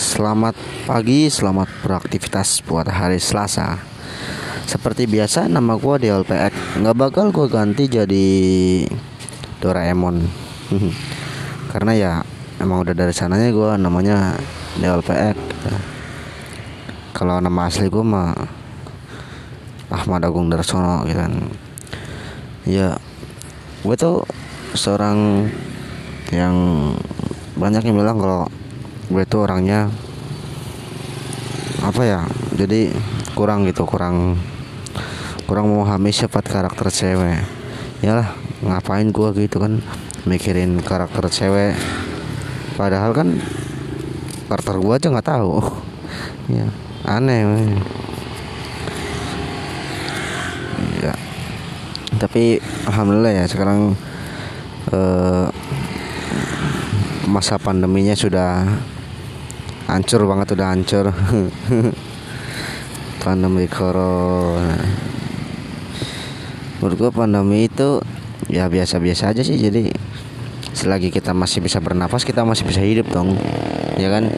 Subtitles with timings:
[0.00, 0.56] Selamat
[0.88, 3.76] pagi, selamat beraktivitas buat hari Selasa.
[4.64, 6.80] Seperti biasa, nama gue di LPX.
[6.80, 8.28] Nggak bakal gue ganti jadi
[9.60, 10.24] Doraemon.
[11.76, 12.12] Karena ya
[12.64, 14.40] emang udah dari sananya gue namanya
[14.80, 15.36] DLPX.
[17.12, 18.32] Kalau nama asli gue mah
[19.92, 21.34] Ahmad Agung Darsono gitu kan.
[22.64, 22.96] Ya,
[23.84, 24.24] gue tuh
[24.72, 25.44] seorang
[26.32, 26.56] yang
[27.60, 28.48] banyak yang bilang kalau
[29.10, 29.90] gue tuh orangnya
[31.82, 32.20] apa ya
[32.54, 32.94] jadi
[33.34, 34.38] kurang gitu kurang
[35.50, 37.42] kurang memahami sifat karakter cewek.
[38.06, 39.82] Ya lah ngapain gue gitu kan
[40.30, 41.74] mikirin karakter cewek.
[42.78, 43.34] Padahal kan
[44.46, 45.58] karakter gue aja nggak tahu.
[46.50, 46.66] Ya
[47.06, 47.46] aneh
[51.00, 51.14] ya
[52.20, 53.96] tapi alhamdulillah ya sekarang
[54.92, 55.46] eh,
[57.24, 58.68] masa pandeminya sudah
[59.96, 61.06] hancur banget udah hancur.
[63.22, 64.78] Pandemi corona.
[66.80, 68.00] Menurut gue pandemi itu
[68.48, 69.92] ya biasa-biasa aja sih jadi
[70.72, 73.36] selagi kita masih bisa bernapas kita masih bisa hidup dong
[74.00, 74.32] ya kan?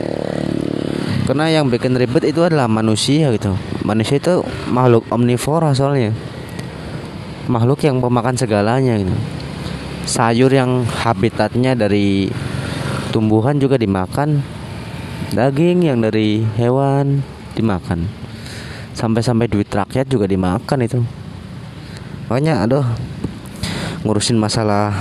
[1.22, 3.55] Karena yang bikin ribet itu adalah manusia gitu.
[3.87, 6.11] Manusia itu makhluk omnivora soalnya.
[7.47, 9.14] Makhluk yang pemakan segalanya gitu.
[10.03, 12.27] Sayur yang habitatnya dari
[13.14, 14.42] tumbuhan juga dimakan
[15.33, 17.25] daging yang dari hewan
[17.56, 18.08] dimakan.
[18.92, 21.00] Sampai-sampai duit rakyat juga dimakan itu.
[22.28, 22.84] Makanya aduh
[24.05, 24.92] ngurusin masalah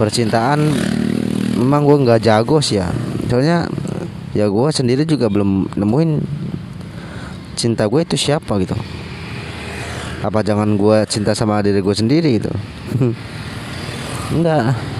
[0.00, 0.72] percintaan
[1.60, 2.88] memang gue nggak jago sih ya.
[3.28, 3.68] Soalnya
[4.32, 6.10] ya gue sendiri juga belum nemuin
[7.56, 8.76] cinta gue itu siapa gitu.
[10.24, 12.52] Apa jangan gue cinta sama diri gue sendiri gitu?
[14.36, 14.95] Enggak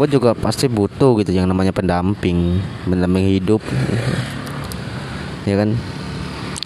[0.00, 2.56] gue juga pasti butuh gitu yang namanya pendamping
[2.88, 3.60] pendamping hidup.
[5.44, 5.76] Ya kan?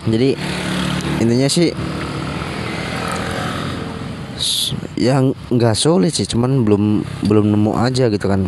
[0.06, 0.38] Jadi
[1.18, 1.74] intinya sih
[4.94, 8.46] yang nggak sulit sih cuman belum belum nemu aja gitu kan.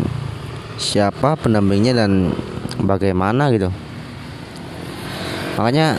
[0.78, 2.30] Siapa pendampingnya dan
[2.78, 3.74] bagaimana gitu.
[5.58, 5.98] Makanya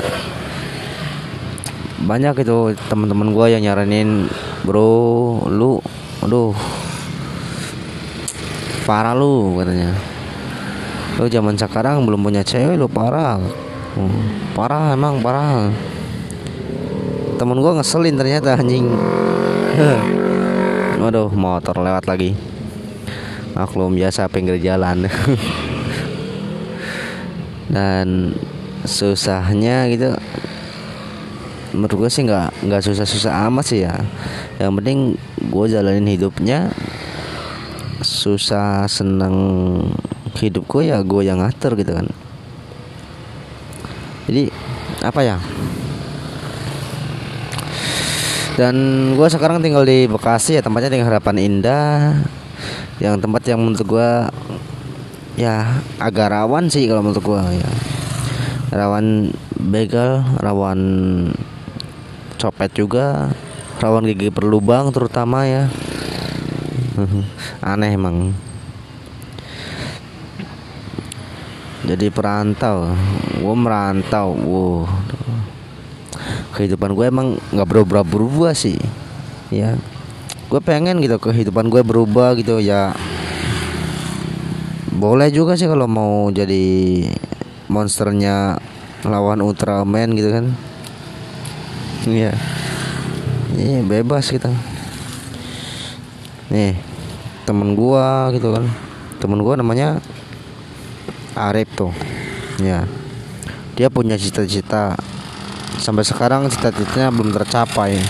[2.07, 4.31] banyak itu teman-teman gue yang nyaranin
[4.63, 5.83] bro lu
[6.23, 6.55] aduh
[8.87, 9.91] parah lu katanya.
[11.19, 13.35] Lu zaman sekarang belum punya cewek lu parah
[13.99, 15.67] hmm, parah emang parah
[17.35, 18.87] temen gua ngeselin ternyata anjing.
[21.03, 22.31] Waduh motor lewat lagi.
[23.53, 25.05] Maklum biasa pinggir jalan.
[27.75, 28.31] Dan
[28.87, 30.15] susahnya gitu
[31.75, 33.93] menurut gue sih nggak nggak susah-susah amat sih ya.
[34.57, 34.97] Yang penting
[35.51, 36.73] gue jalanin hidupnya
[38.01, 39.35] susah senang
[40.37, 42.07] hidup gue ya gue yang ngatur gitu kan.
[44.27, 44.51] Jadi
[45.01, 45.37] apa ya?
[48.57, 48.75] Dan
[49.13, 52.21] gue sekarang tinggal di Bekasi ya tempatnya tinggal Harapan Indah.
[52.97, 54.09] Yang tempat yang menurut gue
[55.37, 57.69] ya agak rawan sih kalau menurut gue ya.
[58.73, 60.79] Rawan begal rawan
[62.37, 63.33] copet juga
[63.81, 65.69] rawan gigi berlubang terutama ya
[67.61, 68.33] aneh emang
[71.87, 72.91] jadi perantau.
[73.39, 74.35] Gue merantau.
[74.35, 74.91] Wow.
[76.51, 78.75] Kehidupan gue emang nggak berubah berubah sih.
[79.47, 79.79] Ya.
[80.51, 82.91] Gue pengen gitu kehidupan gue berubah gitu ya.
[84.91, 87.07] Boleh juga sih kalau mau jadi
[87.71, 88.59] monsternya
[89.07, 90.45] lawan Ultraman gitu kan.
[92.03, 92.35] Iya.
[93.57, 94.76] Iya bebas kita
[96.51, 96.77] nih
[97.47, 98.65] temen gua gitu kan.
[99.17, 99.99] Temen gua namanya
[101.37, 101.93] Arif tuh.
[102.61, 102.85] Ya.
[103.77, 104.97] Dia punya cita-cita.
[105.77, 108.01] Sampai sekarang cita-citanya belum tercapai.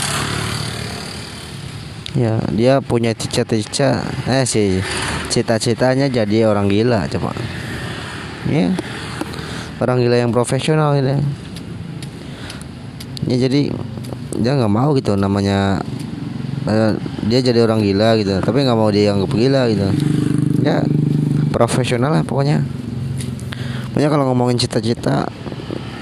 [2.17, 4.81] Ya dia punya cita-cita eh sih
[5.29, 7.35] cita-citanya jadi orang gila coba.
[8.49, 8.73] Ya.
[9.77, 11.21] Orang gila yang profesional gitu
[13.27, 13.69] ya jadi
[14.39, 15.83] dia nggak mau gitu namanya
[17.27, 18.43] dia jadi orang gila gitu.
[18.43, 19.87] Tapi nggak mau dia dianggap gila gitu.
[20.63, 20.83] Ya
[21.55, 22.63] profesional lah pokoknya.
[23.91, 25.31] Pokoknya kalau ngomongin cita-cita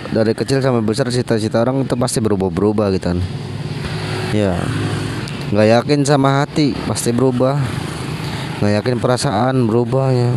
[0.10, 3.14] dari kecil sampai besar cita-cita orang itu pasti berubah-berubah gitu.
[3.14, 3.20] Kan
[4.34, 4.58] ya
[5.54, 7.62] nggak yakin sama hati pasti berubah.
[8.60, 10.32] Nggak yakin perasaan berubah ya.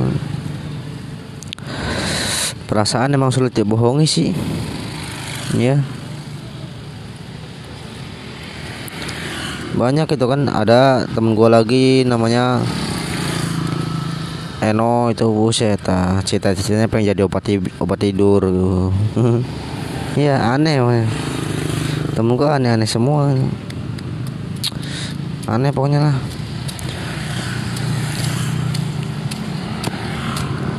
[2.69, 4.31] Perasaan emang sulit dibohongi sih.
[5.57, 5.81] Ya
[9.79, 10.51] banyak itu kan.
[10.51, 12.59] Ada temen gue lagi namanya
[14.59, 15.79] Eno itu buset.
[15.87, 17.47] Ah, cita-citanya pengen jadi obat
[17.79, 18.43] obat tidur
[20.19, 21.07] Iya aneh man.
[22.11, 23.31] temen gua aneh-aneh semua.
[25.47, 26.17] Aneh pokoknya lah.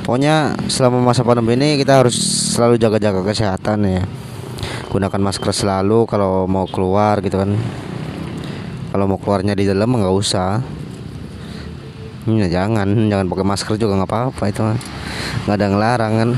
[0.04, 2.20] Pokoknya selama masa pandemi ini kita harus
[2.52, 4.04] selalu jaga-jaga kesehatan ya.
[4.92, 7.56] Gunakan masker selalu kalau mau keluar gitu kan
[8.90, 10.66] kalau mau keluarnya di dalam nggak usah.
[12.26, 13.10] Ya jangan.
[13.10, 14.62] Jangan pakai masker juga nggak apa-apa itu
[15.46, 16.30] nggak ada ngelarang kan?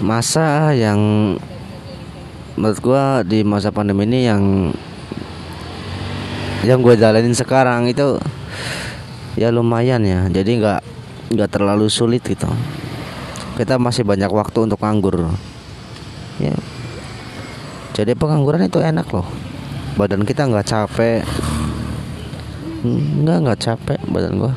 [0.10, 0.98] Masa yang
[2.56, 4.72] menurut gua di masa pandemi ini yang
[6.60, 8.18] yang gue jalanin sekarang itu
[9.34, 10.30] ya lumayan ya.
[10.30, 10.80] Jadi nggak
[11.34, 12.48] nggak terlalu sulit gitu.
[13.58, 15.30] Kita masih banyak waktu untuk nganggur.
[16.40, 16.56] Ya
[18.00, 19.28] jadi pengangguran itu enak loh.
[20.00, 21.20] Badan kita nggak capek.
[23.20, 24.56] Nggak nggak capek badan gua.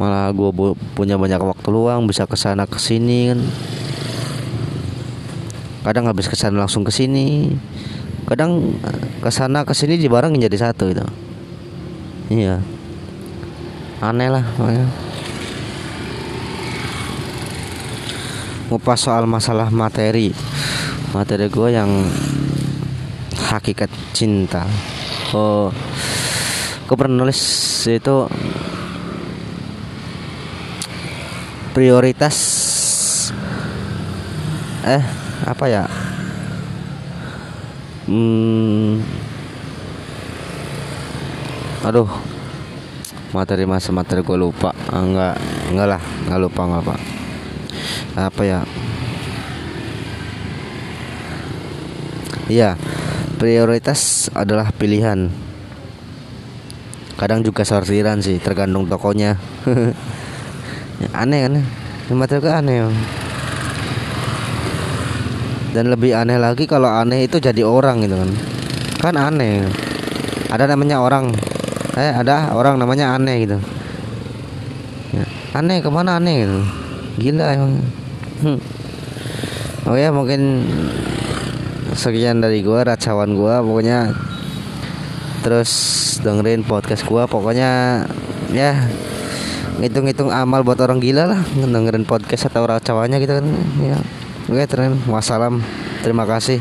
[0.00, 3.40] Malah gua punya banyak waktu luang bisa ke sana ke sini kan.
[5.84, 7.52] Kadang habis ke sana langsung ke sini
[8.32, 8.78] kadang
[9.20, 11.04] ke sana ke sini dibarengin jadi satu itu
[12.30, 12.62] iya.
[14.02, 14.88] Aneh lah makanya
[18.72, 20.34] ngupas soal masalah materi
[21.12, 21.90] materi gue yang
[23.52, 24.64] hakikat cinta.
[25.36, 25.68] Oh
[26.88, 27.40] gue pernah nulis
[27.88, 28.28] itu
[31.76, 32.36] prioritas
[34.84, 35.04] eh
[35.44, 35.84] apa ya?
[38.02, 38.98] Hmm,
[41.86, 42.10] aduh
[43.32, 44.72] materi masa materi gue lupa.
[44.92, 45.36] Ah, enggak
[45.72, 46.96] enggak lah enggak lupa enggak lupa.
[48.12, 48.60] Apa ya
[52.52, 52.76] Iya,
[53.40, 55.32] prioritas adalah pilihan.
[57.16, 59.40] Kadang juga sortiran sih, tergantung tokonya.
[61.24, 61.54] aneh kan?
[62.12, 62.92] Materi aneh
[65.72, 68.30] dan lebih aneh lagi kalau aneh itu jadi orang gitu kan
[69.00, 69.64] kan aneh
[70.52, 71.32] ada namanya orang
[71.96, 73.58] eh ada orang namanya aneh gitu
[75.16, 75.24] ya,
[75.56, 76.58] aneh ke mana aneh gitu
[77.24, 77.72] gila emang
[78.44, 78.58] hmm.
[79.88, 80.68] oh ya mungkin
[81.94, 84.12] sekian dari gua racawan gua pokoknya
[85.42, 85.70] terus
[86.22, 88.02] dengerin podcast gua pokoknya
[88.54, 88.76] ya
[89.80, 93.46] ngitung-ngitung amal buat orang gila lah dengerin podcast atau racawannya gitu kan
[93.80, 93.98] ya
[94.50, 95.62] Oke, terima Wassalam.
[96.02, 96.58] Terima kasih.